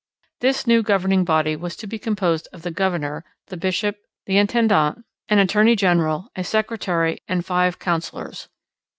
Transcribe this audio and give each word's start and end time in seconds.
This 0.39 0.65
new 0.65 0.81
governing 0.81 1.23
body 1.25 1.55
was 1.55 1.75
to 1.75 1.85
be 1.85 1.99
composed 1.99 2.47
of 2.51 2.63
the 2.63 2.71
governor, 2.71 3.23
the 3.49 3.55
bishop, 3.57 3.97
the 4.25 4.35
intendant, 4.39 5.05
an 5.29 5.37
attorney 5.37 5.75
general, 5.75 6.31
a 6.35 6.43
secretary, 6.43 7.19
and 7.27 7.45
five 7.45 7.77
councillors. 7.77 8.49